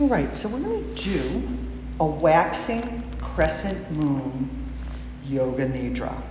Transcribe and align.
All 0.00 0.08
right, 0.08 0.34
so 0.34 0.48
we're 0.48 0.60
going 0.60 0.94
to 0.94 1.02
do 1.02 1.42
a 2.00 2.06
waxing 2.06 3.02
crescent 3.20 3.90
moon 3.90 4.48
yoga 5.26 5.66
nidra. 5.66 6.22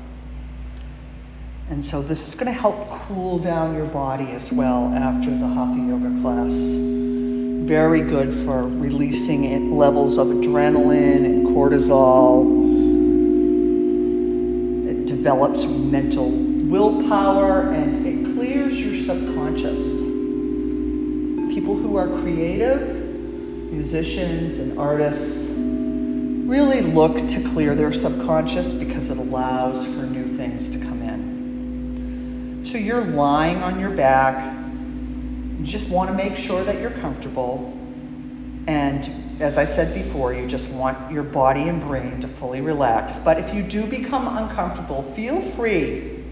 And 1.70 1.86
so 1.86 2.02
this 2.02 2.28
is 2.28 2.34
going 2.34 2.52
to 2.52 2.60
help 2.60 2.90
cool 2.90 3.38
down 3.38 3.76
your 3.76 3.86
body 3.86 4.32
as 4.32 4.52
well 4.52 4.86
after 4.96 5.30
the 5.30 5.48
hatha 5.48 5.80
yoga 5.80 6.20
class. 6.20 6.52
Very 7.68 8.02
good 8.02 8.34
for 8.44 8.64
releasing 8.64 9.78
levels 9.78 10.18
of 10.18 10.30
adrenaline 10.30 11.26
and 11.26 11.46
cortisol. 11.50 12.48
It 14.90 15.06
develops 15.06 15.66
mental 15.66 16.32
willpower 16.32 17.72
and 17.72 17.96
it 18.04 18.34
clears 18.34 18.82
your 18.82 18.96
subconscious. 19.06 20.00
People 21.54 21.76
who 21.78 21.98
are 21.98 22.08
creative, 22.08 22.99
musicians 23.72 24.58
and 24.58 24.78
artists, 24.80 25.50
really 26.50 26.82
look 26.82 27.28
to 27.28 27.44
clear 27.50 27.76
their 27.76 27.94
subconscious 27.94 28.68
because 28.72 29.10
it 29.10 29.18
allows 29.18 29.86
for 29.86 30.02
new 30.02 30.36
things 30.36 30.70
to 30.70 30.80
come 30.80 31.02
in. 31.02 32.66
So 32.66 32.78
you're 32.78 33.06
lying 33.06 33.58
on 33.58 33.80
your 33.80 33.92
back. 33.92 34.56
You 35.60 35.66
just 35.66 35.90
want 35.90 36.10
to 36.10 36.16
make 36.16 36.38
sure 36.38 36.64
that 36.64 36.82
you're 36.82 36.92
comfortable. 36.92 37.74
And 38.68 39.42
as 39.42 39.58
I 39.58 39.66
said 39.66 39.94
before, 39.94 40.34
you 40.34 40.48
just 40.48 40.70
want 40.70 41.12
your 41.12 41.24
body 41.24 41.70
and 41.70 41.82
brain 41.82 42.22
to 42.22 42.28
fully 42.28 42.62
relax. 42.62 43.18
But 43.18 43.38
if 43.40 43.54
you 43.54 43.64
do 43.64 43.86
become 43.86 44.38
uncomfortable, 44.38 45.04
feel 45.04 45.42
free 45.42 46.24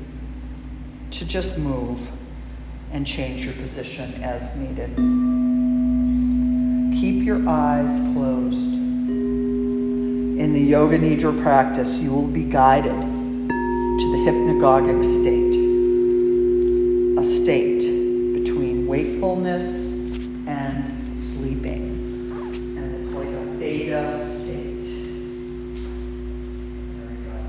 to 1.12 1.26
just 1.26 1.58
move 1.58 2.08
and 2.92 3.06
change 3.06 3.46
your 3.46 3.54
position 3.54 4.24
as 4.24 4.56
needed. 4.56 5.57
Keep 7.00 7.26
your 7.26 7.48
eyes 7.48 7.92
closed 8.14 8.74
in 10.40 10.52
the 10.52 10.60
Yoga 10.60 10.98
Nidra 10.98 11.44
practice, 11.44 11.98
you 11.98 12.12
will 12.12 12.26
be 12.26 12.44
guided 12.44 12.92
to 12.92 14.12
the 14.12 14.18
hypnagogic 14.26 15.04
state, 15.04 15.56
a 17.20 17.24
state 17.24 17.82
between 18.34 18.88
wakefulness 18.88 19.94
and 20.48 21.16
sleeping. 21.16 22.34
And 22.78 22.96
it's 22.96 23.14
like 23.14 23.28
a 23.28 23.46
beta 23.60 24.12
state. 24.18 24.84
Very 26.96 27.18
good. 27.18 27.46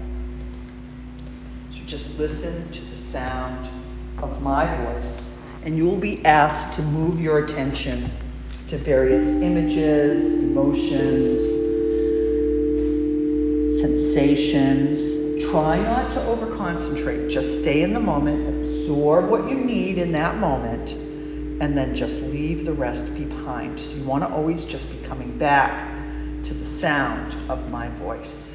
So 1.70 1.80
just 1.86 2.18
listen 2.18 2.70
to 2.72 2.84
the 2.86 2.96
sound 2.96 3.66
of 4.22 4.42
my 4.42 4.66
voice, 4.84 5.38
and 5.62 5.74
you 5.74 5.86
will 5.86 5.96
be 5.96 6.22
asked 6.26 6.74
to 6.74 6.82
move 6.82 7.18
your 7.18 7.38
attention 7.44 8.10
to 8.68 8.76
various 8.76 9.24
images, 9.40 10.42
emotions, 10.42 11.40
sensations. 13.80 14.98
Try 15.50 15.78
not 15.78 16.10
to 16.12 16.18
overconcentrate. 16.18 17.30
Just 17.30 17.62
stay 17.62 17.82
in 17.82 17.94
the 17.94 18.00
moment, 18.00 18.46
absorb 18.60 19.30
what 19.30 19.48
you 19.48 19.56
need 19.56 19.96
in 19.96 20.12
that 20.12 20.36
moment, 20.36 20.92
and 20.92 21.76
then 21.76 21.94
just 21.94 22.20
leave 22.20 22.66
the 22.66 22.72
rest 22.72 23.14
behind. 23.14 23.80
So 23.80 23.96
you 23.96 24.04
want 24.04 24.22
to 24.24 24.30
always 24.30 24.66
just 24.66 24.90
be 24.90 24.98
coming 25.06 25.38
back 25.38 25.88
to 26.44 26.52
the 26.52 26.64
sound 26.64 27.34
of 27.50 27.70
my 27.70 27.88
voice. 27.88 28.54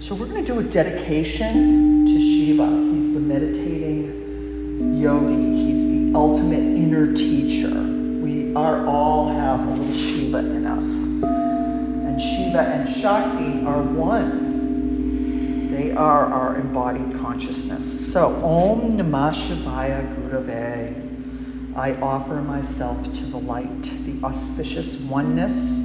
So 0.00 0.14
we're 0.14 0.28
going 0.28 0.42
to 0.42 0.52
do 0.52 0.60
a 0.60 0.64
dedication 0.64 2.06
to 2.06 2.18
Shiva. 2.18 2.66
He's 2.94 3.12
the 3.12 3.20
meditating 3.20 4.98
yogi. 4.98 5.54
He's 5.66 5.84
the 5.84 6.12
ultimate 6.14 6.60
inner 6.60 7.12
teacher. 7.12 8.05
We 8.26 8.52
are 8.56 8.84
all 8.88 9.28
have 9.28 9.60
a 9.60 9.70
little 9.70 9.94
Shiva 9.94 10.38
in 10.38 10.66
us. 10.66 10.92
And 10.96 12.20
Shiva 12.20 12.58
and 12.58 12.88
Shakti 12.88 13.64
are 13.64 13.84
one. 13.84 15.70
They 15.70 15.92
are 15.92 16.26
our 16.26 16.56
embodied 16.56 17.20
consciousness. 17.20 18.12
So, 18.12 18.34
Om 18.44 18.98
Namah 18.98 19.30
Shivaya 19.32 20.02
Gurave. 20.16 21.76
I 21.76 21.94
offer 22.02 22.42
myself 22.42 23.00
to 23.04 23.26
the 23.26 23.38
light, 23.38 23.82
the 24.04 24.18
auspicious 24.24 24.96
oneness 25.02 25.78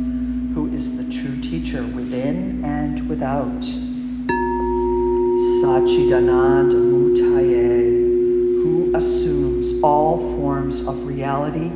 who 0.56 0.74
is 0.74 0.98
the 0.98 1.04
true 1.14 1.40
teacher 1.42 1.84
within 1.84 2.66
and 2.66 3.08
without. 3.08 3.62
Sachidananda 5.62 6.74
Murtaye, 6.74 8.64
who 8.64 8.96
assumes 8.96 9.80
all 9.84 10.18
forms 10.38 10.82
of 10.88 11.06
reality, 11.06 11.72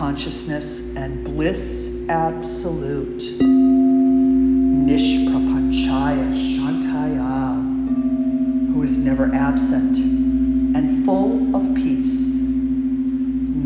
consciousness, 0.00 0.96
and 0.96 1.22
bliss 1.26 2.08
absolute. 2.08 3.20
Nishprapanchaya 4.88 6.32
Shantaya, 6.32 7.60
who 8.72 8.82
is 8.82 8.96
never 8.96 9.30
absent 9.34 9.98
and 9.98 11.04
full 11.04 11.54
of 11.54 11.74
peace. 11.74 12.18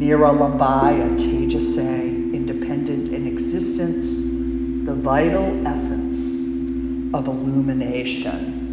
Niralambaya 0.02 1.16
Tejase, 1.16 2.34
independent 2.34 3.12
in 3.14 3.28
existence, 3.28 4.16
the 4.86 4.92
vital 4.92 5.64
essence 5.68 6.18
of 7.14 7.28
illumination. 7.28 8.63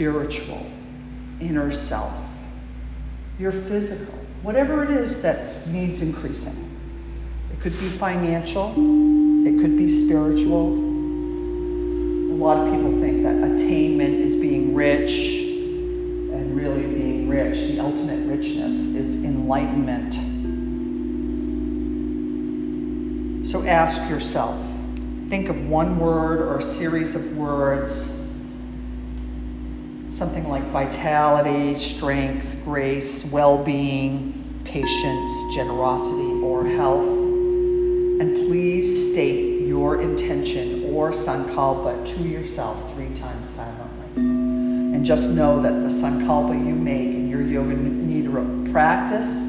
Spiritual 0.00 0.66
inner 1.42 1.70
self, 1.70 2.10
your 3.38 3.52
physical, 3.52 4.18
whatever 4.40 4.82
it 4.82 4.88
is 4.88 5.20
that 5.20 5.66
needs 5.66 6.00
increasing. 6.00 6.56
It 7.52 7.60
could 7.60 7.78
be 7.78 7.86
financial, 7.86 8.70
it 8.70 9.60
could 9.60 9.76
be 9.76 9.90
spiritual, 9.90 10.68
a 12.32 12.32
lot 12.32 12.66
of 12.66 12.72
people 12.72 12.98
think 12.98 13.24
that 13.24 13.34
attainment 13.44 14.14
is 14.14 14.40
being 14.40 14.74
rich, 14.74 15.10
and 15.10 16.56
really 16.56 16.86
being 16.86 17.28
rich, 17.28 17.58
the 17.58 17.80
ultimate 17.80 18.26
richness 18.26 18.72
is 18.94 19.22
enlightenment. 19.22 20.14
So 23.46 23.66
ask 23.66 24.08
yourself 24.08 24.56
think 25.28 25.50
of 25.50 25.68
one 25.68 25.98
word 25.98 26.40
or 26.40 26.56
a 26.56 26.62
series 26.62 27.14
of 27.14 27.36
words, 27.36 28.09
something 30.20 30.50
like 30.50 30.62
vitality, 30.64 31.74
strength, 31.74 32.46
grace, 32.62 33.24
well 33.32 33.56
being, 33.64 34.60
patience, 34.66 35.54
generosity, 35.54 36.42
or 36.42 36.66
health. 36.66 37.08
And 37.08 38.46
please 38.46 39.12
state 39.12 39.62
your 39.62 40.02
intention 40.02 40.94
or 40.94 41.12
sankalpa 41.12 42.04
to 42.04 42.22
yourself 42.22 42.92
three 42.92 43.08
times 43.14 43.48
silently. 43.48 44.22
And 44.22 45.06
just 45.06 45.30
know 45.30 45.62
that 45.62 45.72
the 45.72 45.88
sankalpa 45.88 46.52
you 46.52 46.74
make 46.74 47.14
in 47.14 47.30
your 47.30 47.40
yoga 47.40 47.74
nidra 47.74 48.70
practice 48.72 49.46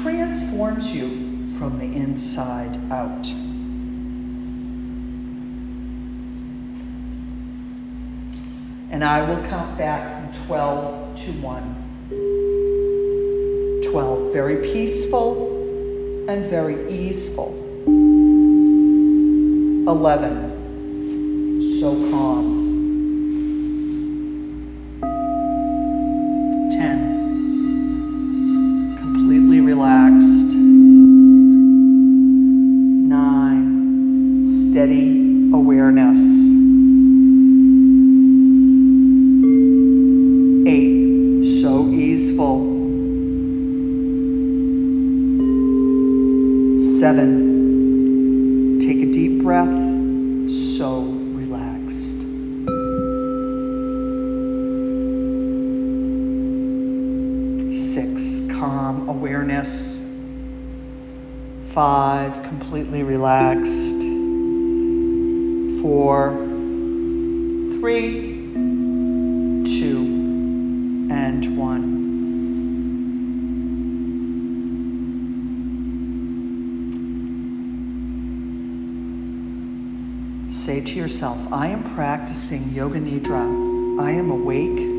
transforms 0.00 0.94
you 0.94 1.58
from 1.58 1.80
the 1.80 1.86
inside 1.86 2.78
out. 2.92 3.26
And 9.02 9.10
I 9.10 9.18
will 9.28 9.42
count 9.48 9.76
back 9.76 10.32
from 10.32 10.46
12 10.46 11.18
to 11.24 11.32
1. 11.42 13.82
12, 13.82 14.32
very 14.32 14.62
peaceful 14.62 16.28
and 16.28 16.46
very 16.46 16.88
easeful. 16.88 17.52
11. 19.88 21.80
So 21.80 21.96
calm. 22.12 22.51
Awareness. 59.12 60.00
Five, 61.74 62.42
completely 62.42 63.02
relaxed. 63.02 64.00
Four, 65.82 66.32
three, 67.78 68.52
two, 69.64 69.98
and 71.10 71.58
one. 71.58 71.92
say 80.50 80.80
to 80.80 80.92
yourself, 80.92 81.38
I 81.52 81.66
am 81.66 81.82
practicing 81.94 82.70
Yoga 82.70 83.00
Nidra. 83.00 84.00
I 84.00 84.12
am 84.12 84.30
awake 84.30 84.91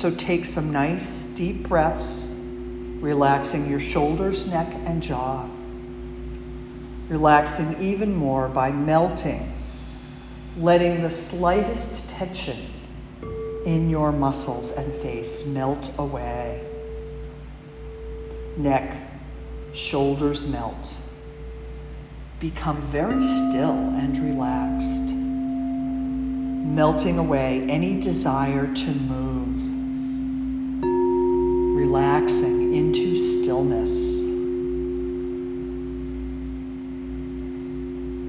So 0.00 0.10
take 0.10 0.46
some 0.46 0.72
nice 0.72 1.26
deep 1.36 1.68
breaths, 1.68 2.34
relaxing 3.02 3.68
your 3.68 3.80
shoulders, 3.80 4.50
neck, 4.50 4.72
and 4.86 5.02
jaw. 5.02 5.46
Relaxing 7.10 7.76
even 7.82 8.16
more 8.16 8.48
by 8.48 8.72
melting, 8.72 9.52
letting 10.56 11.02
the 11.02 11.10
slightest 11.10 12.08
tension 12.08 12.56
in 13.66 13.90
your 13.90 14.10
muscles 14.10 14.70
and 14.70 14.90
face 15.02 15.46
melt 15.48 15.92
away. 15.98 16.66
Neck, 18.56 18.96
shoulders 19.74 20.46
melt 20.46 20.96
become 22.38 22.80
very 22.86 23.22
still 23.22 23.74
and 23.74 24.16
relaxed, 24.16 25.12
melting 26.74 27.18
away 27.18 27.66
any 27.68 28.00
desire 28.00 28.66
to 28.74 28.90
move, 28.92 29.59
relaxing 31.80 32.74
into 32.74 33.16
stillness. 33.16 34.20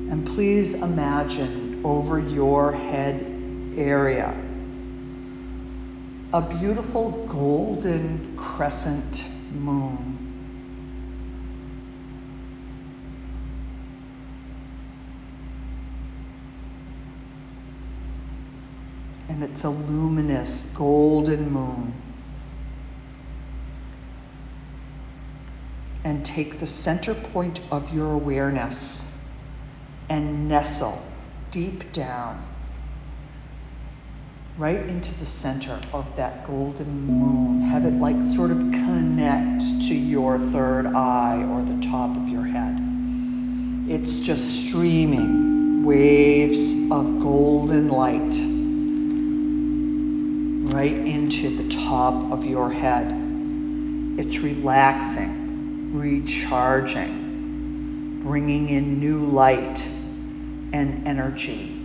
And 0.10 0.26
please 0.26 0.76
imagine 0.76 1.82
over 1.84 2.18
your 2.18 2.72
head 2.72 3.26
area 3.76 4.34
a 6.32 6.42
beautiful 6.42 7.12
golden 7.28 8.38
crescent 8.38 9.28
moon. 9.54 10.18
and 19.30 19.44
it's 19.50 19.64
a 19.64 19.70
luminous 19.70 20.72
golden 20.76 21.52
moon. 21.52 21.94
And 26.04 26.26
take 26.26 26.60
the 26.60 26.68
center 26.68 27.14
point 27.14 27.60
of 27.70 27.94
your 27.94 28.14
awareness 28.14 29.08
and 30.10 30.48
nestle 30.48 31.02
deep 31.52 31.94
down 31.94 32.44
right 34.58 34.88
into 34.90 35.18
the 35.20 35.26
center 35.26 35.80
of 35.94 36.16
that 36.16 36.46
golden 36.46 37.08
moon. 37.08 37.62
Have 37.62 37.86
it 37.86 37.94
like 37.94 38.22
sort 38.24 38.52
of 38.52 38.58
connect 38.58 39.62
to 39.88 39.96
your 39.96 40.38
third 40.38 40.88
eye 40.88 41.44
or 41.52 41.64
the 41.64 41.82
top 41.88 42.16
of 42.18 42.28
your 42.28 42.46
head. 42.46 42.78
It's 43.90 44.20
just 44.20 44.68
streaming 44.68 45.84
waves 45.84 46.74
of 46.92 47.22
golden 47.22 47.90
light 47.90 48.36
right 50.74 50.96
into 50.96 51.58
the 51.58 51.70
top 51.88 52.32
of 52.32 52.46
your 52.46 52.72
head. 52.72 53.08
It's 54.20 54.38
relaxing, 54.40 55.41
recharging, 55.92 58.22
bringing 58.24 58.70
in 58.70 59.00
new 59.00 59.26
light 59.26 59.86
and 60.74 61.06
energy, 61.06 61.78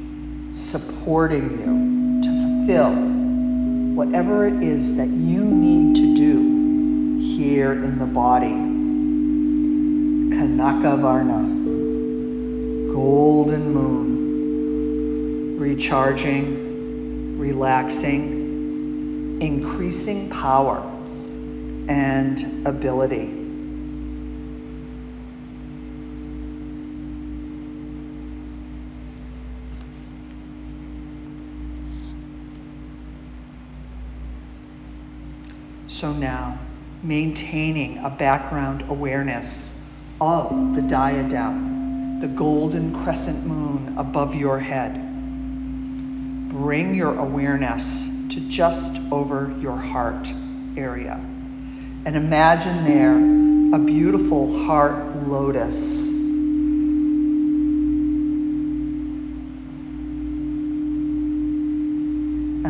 supporting 0.55 1.58
you 1.58 2.23
to 2.23 2.31
fulfill 2.43 2.94
whatever 3.97 4.47
it 4.47 4.62
is 4.62 4.97
that 4.97 5.08
you 5.08 5.44
need 5.44 5.97
to 5.97 6.17
do 6.17 7.19
here 7.20 7.73
in 7.73 7.99
the 7.99 8.06
body. 8.06 8.55
Kanaka 10.37 10.97
Varna, 10.97 11.43
golden 12.93 13.73
moon, 13.73 15.58
recharging, 15.58 17.38
relaxing, 17.38 19.38
increasing 19.41 20.31
power 20.31 20.81
and 21.88 22.67
ability. 22.67 23.35
So 36.06 36.12
now, 36.12 36.56
maintaining 37.03 37.99
a 37.99 38.08
background 38.08 38.85
awareness 38.88 39.76
of 40.20 40.76
the 40.76 40.82
diadem, 40.82 42.20
the 42.20 42.29
golden 42.29 43.03
crescent 43.03 43.44
moon 43.44 43.99
above 43.99 44.37
your 44.37 44.61
head. 44.61 44.94
Bring 46.53 46.94
your 46.94 47.19
awareness 47.19 48.08
to 48.31 48.49
just 48.49 48.99
over 49.11 49.53
your 49.58 49.76
heart 49.76 50.32
area. 50.76 51.14
And 52.05 52.14
imagine 52.14 52.85
there 52.85 53.17
a 53.75 53.85
beautiful 53.85 54.64
heart 54.64 55.17
lotus. 55.26 56.15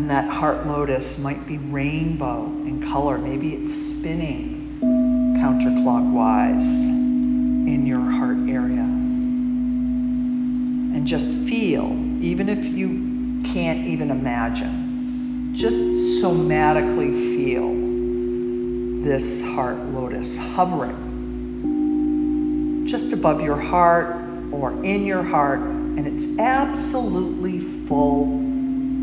And 0.07 0.13
that 0.13 0.29
heart 0.33 0.69
lotus 0.69 1.19
might 1.19 1.45
be 1.49 1.59
rainbow 1.59 2.45
in 2.45 2.81
color. 2.81 3.19
Maybe 3.19 3.55
it's 3.55 3.75
spinning 3.75 4.79
counterclockwise 5.37 6.63
in 6.63 7.85
your 7.89 7.99
heart 7.99 8.37
area. 8.49 8.85
And 10.95 11.09
just 11.09 11.29
feel, 11.29 11.91
even 12.23 12.49
if 12.49 12.65
you 12.67 13.43
can't 13.53 13.85
even 13.89 14.13
imagine, 14.13 15.53
just 15.57 15.77
somatically 16.23 17.13
feel 17.35 17.69
this 19.03 19.43
heart 19.43 19.77
lotus 19.77 20.39
hovering 20.39 21.03
just 22.87 23.13
above 23.13 23.41
your 23.41 23.59
heart 23.59 24.15
or 24.53 24.71
in 24.85 25.05
your 25.05 25.25
heart, 25.25 25.59
and 25.59 26.07
it's 26.07 26.39
absolutely 26.39 27.59
full 27.59 28.47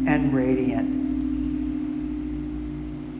and 0.05 0.33
radiant. 0.33 1.02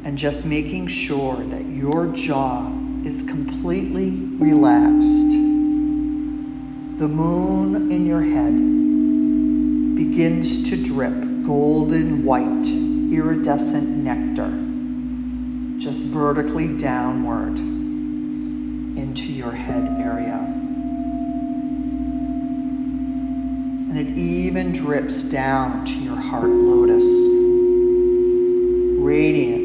And 0.03 0.17
just 0.17 0.45
making 0.45 0.87
sure 0.87 1.35
that 1.35 1.65
your 1.65 2.07
jaw 2.07 2.67
is 3.05 3.23
completely 3.23 4.11
relaxed. 4.11 5.31
The 6.99 7.07
moon 7.07 7.91
in 7.91 8.05
your 8.05 8.21
head 8.21 8.55
begins 9.95 10.69
to 10.69 10.77
drip 10.83 11.13
golden 11.45 12.23
white 12.25 12.67
iridescent 13.13 13.89
nectar 13.89 14.63
just 15.83 16.05
vertically 16.05 16.77
downward 16.77 17.59
into 17.59 19.33
your 19.33 19.51
head 19.51 19.99
area. 19.99 20.37
And 23.89 23.97
it 23.99 24.17
even 24.17 24.71
drips 24.71 25.23
down 25.23 25.83
to 25.85 25.93
your 25.95 26.15
heart 26.15 26.47
lotus. 26.47 27.03
Radiant, 29.03 29.62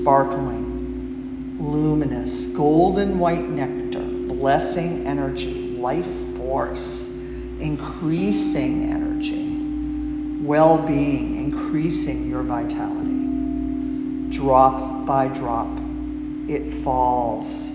sparkling, 0.00 1.58
luminous, 1.60 2.46
golden 2.56 3.18
white 3.18 3.48
nectar, 3.48 4.00
blessing 4.02 5.06
energy, 5.06 5.76
life 5.76 6.36
force, 6.36 7.16
increasing 7.58 8.90
energy 8.90 9.50
well 10.50 10.84
being, 10.84 11.36
increasing 11.36 12.28
your 12.28 12.42
vitality. 12.42 14.34
Drop 14.36 15.06
by 15.06 15.28
drop, 15.28 15.68
it 16.48 16.82
falls 16.82 17.68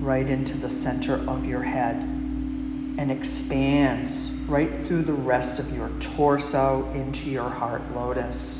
right 0.00 0.28
into 0.28 0.58
the 0.58 0.68
center 0.68 1.14
of 1.30 1.46
your 1.46 1.62
head 1.62 1.96
and 1.96 3.10
expands 3.10 4.30
right 4.48 4.70
through 4.86 5.02
the 5.02 5.12
rest 5.12 5.58
of 5.58 5.74
your 5.74 5.88
torso 6.00 6.84
into 6.94 7.30
your 7.30 7.48
heart 7.48 7.82
lotus, 7.94 8.59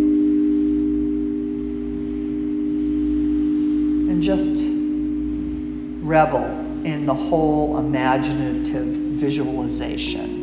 just 4.21 4.61
revel 6.03 6.43
in 6.85 7.05
the 7.05 7.13
whole 7.13 7.77
imaginative 7.77 8.85
visualization. 8.85 10.41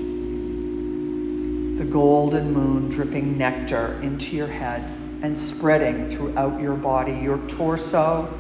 The 1.78 1.84
golden 1.84 2.52
moon 2.52 2.90
dripping 2.90 3.38
nectar 3.38 4.00
into 4.02 4.36
your 4.36 4.48
head 4.48 4.82
and 5.22 5.38
spreading 5.38 6.10
throughout 6.10 6.60
your 6.60 6.74
body, 6.74 7.12
your 7.12 7.38
torso, 7.48 8.32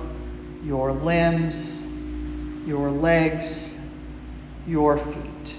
your 0.64 0.92
limbs, 0.92 1.86
your 2.66 2.90
legs, 2.90 3.80
your 4.66 4.98
feet. 4.98 5.56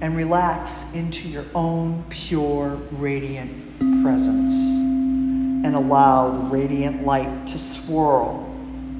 And 0.00 0.16
relax 0.16 0.94
into 0.94 1.28
your 1.28 1.44
own 1.54 2.04
pure, 2.08 2.78
radiant 2.92 3.78
presence. 4.02 4.54
And 4.54 5.74
allow 5.74 6.30
the 6.30 6.44
radiant 6.48 7.04
light 7.04 7.46
to 7.48 7.58
swirl 7.58 8.53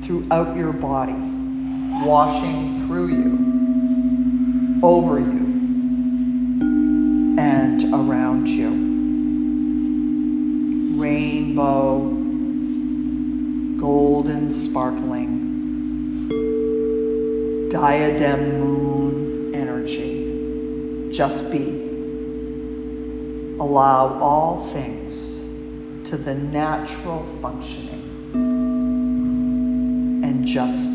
throughout 0.04 0.54
your 0.54 0.72
body 0.72 1.16
washing 2.04 2.86
through 2.86 3.08
you, 3.08 4.80
over 4.82 5.18
you, 5.18 5.46
and 7.38 7.82
around 7.84 8.46
you. 8.46 8.68
Rainbow, 11.00 12.00
golden 13.80 14.52
sparkling, 14.52 16.28
diadem 17.70 18.60
moon 18.60 19.54
energy. 19.54 21.08
Just 21.12 21.50
be. 21.50 21.80
Allow 23.58 24.18
all 24.20 24.64
things 24.72 25.40
to 26.10 26.18
the 26.18 26.34
natural 26.34 27.24
functioning 27.40 27.93
just 30.54 30.93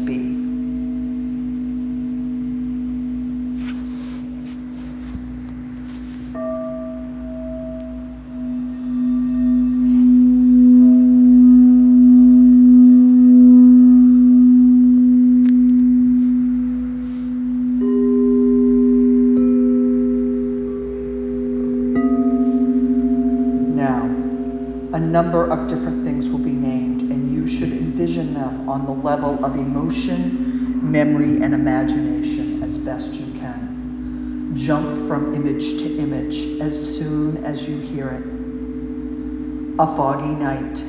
imagination 31.91 32.63
as 32.63 32.77
best 32.77 33.13
you 33.13 33.39
can. 33.39 34.53
Jump 34.55 35.07
from 35.07 35.33
image 35.33 35.81
to 35.81 35.97
image 35.97 36.61
as 36.61 36.97
soon 36.97 37.43
as 37.45 37.67
you 37.67 37.77
hear 37.77 38.09
it. 38.09 39.79
A 39.79 39.87
foggy 39.95 40.35
night, 40.35 40.83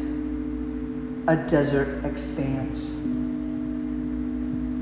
a 1.28 1.36
desert 1.48 2.04
expanse, 2.04 2.96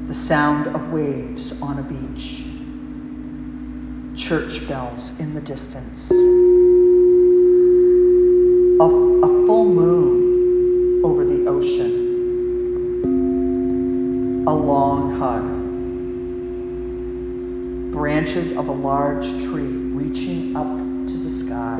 the 0.08 0.14
sound 0.14 0.66
of 0.68 0.92
waves 0.92 1.60
on 1.60 1.78
a 1.78 1.82
beach, 1.82 2.44
church 4.18 4.66
bells 4.66 5.18
in 5.20 5.34
the 5.34 5.40
distance 5.40 6.10
a, 8.80 8.84
a 8.84 9.37
branches 18.18 18.50
of 18.56 18.66
a 18.66 18.72
large 18.72 19.28
tree 19.44 19.76
reaching 19.94 20.56
up 20.56 20.66
to 21.06 21.16
the 21.18 21.30
sky, 21.30 21.76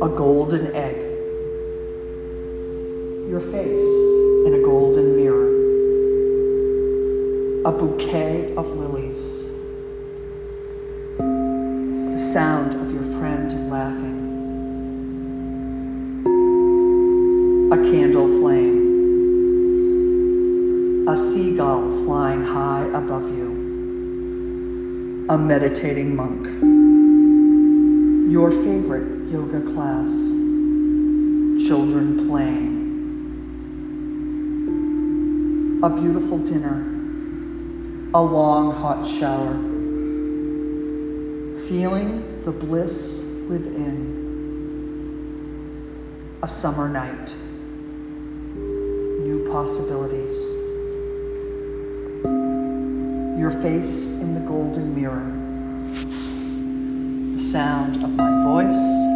a 0.00 0.08
golden 0.16 0.74
egg, 0.74 0.96
your 3.28 3.42
face 3.52 3.92
in 4.46 4.54
a 4.58 4.62
golden 4.64 5.14
mirror, 5.14 5.48
a 7.66 7.70
bouquet 7.70 8.54
of 8.56 8.66
lilies, 8.70 9.41
meditating 25.42 26.14
monk, 26.14 26.46
your 28.30 28.50
favorite 28.50 29.28
yoga 29.28 29.60
class, 29.72 30.10
children 31.66 32.28
playing, 32.28 32.80
a 35.82 35.90
beautiful 35.90 36.38
dinner, 36.38 36.86
a 38.14 38.22
long 38.22 38.72
hot 38.72 39.04
shower, 39.04 39.54
feeling 41.66 42.40
the 42.44 42.52
bliss 42.52 43.24
within, 43.48 44.20
a 46.42 46.46
summer 46.46 46.88
night. 46.88 47.34
New 48.56 49.48
possibilities. 49.52 50.51
Your 53.42 53.50
face 53.50 54.06
in 54.20 54.34
the 54.34 54.40
golden 54.48 54.94
mirror. 54.94 55.32
The 57.34 57.42
sound 57.42 57.96
of 57.96 58.12
my 58.12 58.44
voice. 58.44 59.11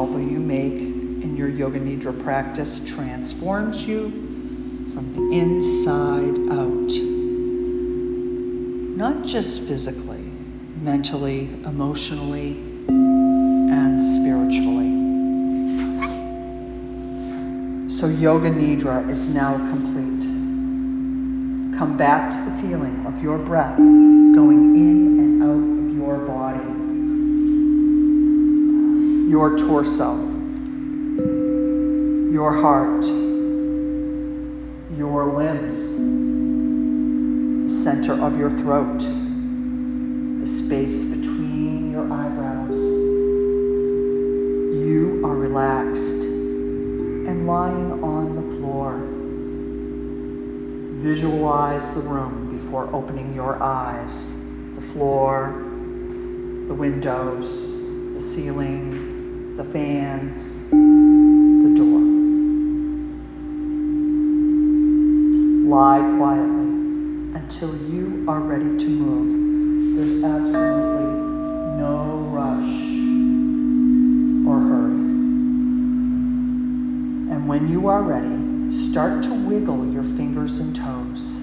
Sankalpa 0.00 0.30
you 0.30 0.38
make 0.38 0.80
in 0.80 1.36
your 1.36 1.48
Yoga 1.48 1.78
Nidra 1.78 2.22
practice 2.22 2.80
transforms 2.86 3.86
you 3.86 4.10
from 4.92 5.12
the 5.14 5.38
inside 5.38 6.38
out. 6.50 6.92
Not 8.96 9.24
just 9.24 9.62
physically, 9.66 10.24
mentally, 10.80 11.48
emotionally, 11.64 12.52
and 12.88 14.00
spiritually. 14.00 14.90
So 17.90 18.06
Yoga 18.08 18.50
Nidra 18.50 19.08
is 19.10 19.28
now 19.28 19.56
complete. 19.70 20.24
Come 21.78 21.96
back 21.96 22.30
to 22.30 22.38
the 22.38 22.50
feeling 22.62 23.06
of 23.06 23.22
your 23.22 23.38
breath 23.38 23.76
going 23.76 24.76
in 24.76 25.18
and 25.20 25.42
out 25.42 25.48
of 25.50 25.96
your 25.96 26.18
body, 26.26 26.79
your 29.30 29.56
torso, 29.56 30.16
your 32.32 32.52
heart, 32.52 33.04
your 34.98 35.32
limbs, 35.36 35.78
the 37.62 37.70
center 37.82 38.14
of 38.14 38.36
your 38.36 38.50
throat, 38.58 38.98
the 40.40 40.46
space 40.46 41.04
between 41.04 41.92
your 41.92 42.12
eyebrows. 42.12 42.76
You 44.74 45.22
are 45.24 45.36
relaxed 45.36 46.24
and 46.24 47.46
lying 47.46 48.02
on 48.02 48.34
the 48.34 48.42
floor. 48.56 48.98
Visualize 51.00 51.92
the 51.92 52.00
room 52.00 52.58
before 52.58 52.92
opening 52.92 53.32
your 53.32 53.62
eyes 53.62 54.34
the 54.74 54.80
floor, 54.80 55.52
the 56.66 56.74
windows, 56.74 57.78
the 58.14 58.20
ceiling, 58.20 58.99
the 59.60 59.72
fans, 59.72 60.70
the 60.70 61.74
door. 61.76 62.00
lie 65.68 66.00
quietly 66.16 66.70
until 67.38 67.76
you 67.90 68.24
are 68.26 68.40
ready 68.40 68.78
to 68.78 68.88
move. 68.88 69.96
There's 69.96 70.24
absolutely 70.24 71.12
no 71.78 72.24
rush 72.32 72.72
or 74.48 74.58
hurry. 74.66 75.00
And 77.34 77.46
when 77.46 77.68
you 77.70 77.88
are 77.88 78.02
ready, 78.02 78.72
start 78.72 79.22
to 79.24 79.34
wiggle 79.46 79.92
your 79.92 80.04
fingers 80.04 80.58
and 80.58 80.74
toes. 80.74 81.38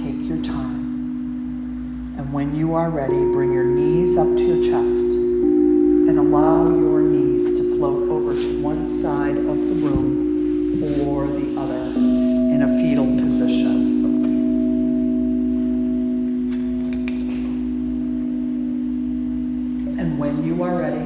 Take 0.00 0.28
your 0.28 0.40
time. 0.44 2.14
And 2.18 2.32
when 2.32 2.54
you 2.54 2.76
are 2.76 2.88
ready, 2.88 3.24
bring 3.32 3.52
your 3.52 3.64
knees 3.64 4.16
up 4.16 4.28
to 4.28 4.42
your 4.44 4.62
chest 4.62 5.03
and 6.06 6.18
allow 6.18 6.68
your 6.68 7.00
knees 7.00 7.46
to 7.58 7.76
float 7.76 8.10
over 8.10 8.34
to 8.34 8.62
one 8.62 8.86
side 8.86 9.38
of 9.38 9.46
the 9.46 9.74
room 9.76 10.82
or 11.08 11.26
the 11.26 11.58
other 11.58 11.78
in 11.96 12.60
a 12.62 12.68
fetal 12.78 13.06
position. 13.06 14.04
And 19.98 20.18
when 20.18 20.44
you 20.44 20.62
are 20.62 20.76
ready, 20.76 20.98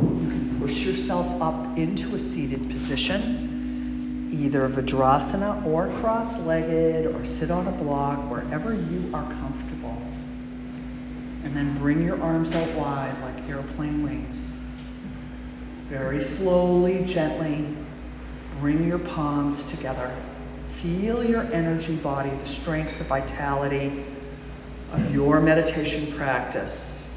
you 0.00 0.28
can 0.30 0.56
push 0.58 0.82
yourself 0.82 1.26
up 1.42 1.76
into 1.76 2.14
a 2.14 2.18
seated 2.18 2.70
position, 2.70 4.30
either 4.32 4.66
Vajrasana 4.66 5.66
or 5.66 5.90
cross 6.00 6.38
legged, 6.40 7.06
or 7.14 7.22
sit 7.26 7.50
on 7.50 7.66
a 7.68 7.72
block, 7.72 8.30
wherever 8.30 8.72
you 8.72 9.10
are 9.12 9.24
comfortable. 9.24 9.71
And 11.44 11.56
then 11.56 11.76
bring 11.78 12.04
your 12.04 12.20
arms 12.22 12.54
out 12.54 12.72
wide 12.74 13.16
like 13.22 13.48
airplane 13.48 14.02
wings. 14.02 14.64
Very 15.88 16.22
slowly, 16.22 17.04
gently, 17.04 17.68
bring 18.60 18.86
your 18.86 18.98
palms 18.98 19.64
together. 19.64 20.14
Feel 20.80 21.24
your 21.24 21.42
energy 21.52 21.96
body, 21.96 22.30
the 22.30 22.46
strength, 22.46 22.96
the 22.98 23.04
vitality 23.04 24.04
of 24.92 25.14
your 25.14 25.40
meditation 25.40 26.12
practice. 26.16 27.10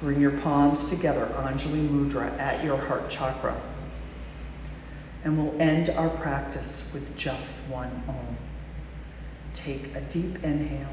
Bring 0.00 0.20
your 0.20 0.38
palms 0.40 0.88
together, 0.90 1.26
Anjali 1.36 1.88
Mudra, 1.88 2.38
at 2.38 2.62
your 2.64 2.76
heart 2.76 3.08
chakra. 3.08 3.60
And 5.24 5.38
we'll 5.38 5.60
end 5.60 5.88
our 5.90 6.10
practice 6.10 6.88
with 6.92 7.16
just 7.16 7.56
one 7.68 7.90
Om. 8.08 8.36
Take 9.54 9.94
a 9.94 10.00
deep 10.02 10.44
inhale. 10.44 10.92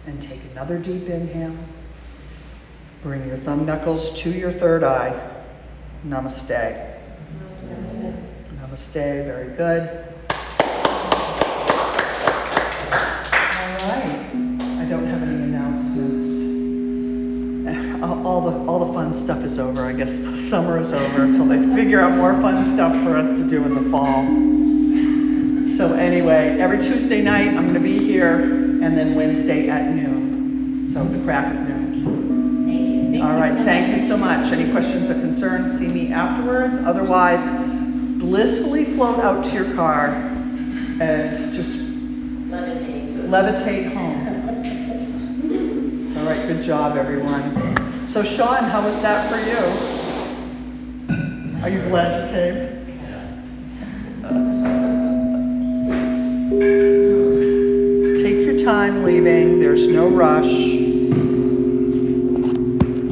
And 0.06 0.22
take 0.22 0.40
another 0.52 0.78
deep 0.78 1.08
inhale. 1.08 1.54
Bring 3.02 3.26
your 3.28 3.36
thumb 3.36 3.66
knuckles 3.66 4.12
to 4.22 4.31
your 4.31 4.52
third 4.52 4.83
eye. 4.83 5.12
Namaste. 6.07 6.48
Namaste. 7.68 8.14
Namaste. 8.59 8.92
Very 9.24 9.57
good. 9.57 10.15
Is 19.57 19.61
over. 19.61 19.87
I 19.87 19.92
guess 19.95 20.19
the 20.19 20.37
summer 20.37 20.79
is 20.79 20.92
over 20.92 21.23
until 21.23 21.47
they 21.47 21.59
figure 21.75 21.99
out 21.99 22.14
more 22.14 22.35
fun 22.42 22.62
stuff 22.62 22.92
for 23.03 23.16
us 23.16 23.29
to 23.40 23.49
do 23.49 23.64
in 23.64 23.75
the 23.75 23.90
fall. 23.90 24.23
So 25.77 25.95
anyway, 25.95 26.59
every 26.61 26.79
Tuesday 26.79 27.23
night 27.23 27.49
I'm 27.49 27.62
going 27.62 27.73
to 27.75 27.81
be 27.81 27.99
here, 27.99 28.38
and 28.38 28.97
then 28.99 29.14
Wednesday 29.14 29.71
at 29.71 29.95
noon. 29.95 30.87
So 30.90 31.05
the 31.05 31.25
crack 31.25 31.55
of 31.55 31.61
noon. 31.61 32.66
Thank 32.66 32.88
you. 32.88 33.11
Thank 33.12 33.25
All 33.25 33.33
you 33.33 33.57
so 33.57 33.64
thank 33.64 33.88
much. 33.92 34.01
you 34.01 34.07
so 34.07 34.16
much. 34.19 34.53
Any 34.53 34.71
questions 34.73 35.11
or 35.11 35.14
concerns, 35.14 35.73
see 35.79 35.88
me 35.88 36.12
afterwards. 36.12 36.77
Otherwise, 36.79 37.42
blissfully 38.19 38.85
float 38.85 39.21
out 39.21 39.42
to 39.47 39.55
your 39.55 39.75
car 39.75 40.09
and 41.01 41.35
just 41.55 41.79
Levitate. 42.51 43.29
levitate 43.31 43.92
home. 43.95 44.27
All 46.19 46.25
right, 46.27 46.47
good 46.47 46.61
job, 46.62 46.97
everyone. 46.99 47.75
So, 48.16 48.24
Sean, 48.24 48.64
how 48.64 48.83
was 48.83 48.98
that 49.02 49.29
for 49.29 49.37
you? 49.37 49.59
Are 51.62 51.68
you 51.68 51.83
glad 51.90 52.24
you 52.24 52.31
came? 52.33 52.57
Take 58.22 58.46
your 58.46 58.57
time 58.57 59.02
leaving, 59.02 59.61
there's 59.61 59.87
no 59.87 60.09
rush. 60.09 60.46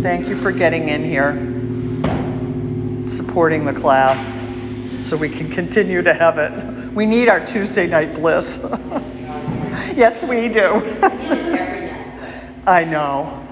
Thank 0.03 0.31
you 0.31 0.37
for 0.37 0.51
getting 0.51 0.89
in 0.89 1.05
here, 1.05 1.35
supporting 3.07 3.67
the 3.67 3.75
class, 3.75 4.41
so 5.01 5.19
we 5.19 5.29
can 5.29 5.51
continue 5.51 6.01
to 6.01 6.15
have 6.15 6.39
it. 6.39 6.95
We 6.95 7.05
need 7.05 7.29
our 7.29 7.45
Tuesday 7.45 7.87
night 7.87 8.15
bliss. 8.15 8.59
yes, 9.95 10.25
we 10.25 10.49
do. 10.49 10.83
I 12.67 12.85
know. 12.85 13.44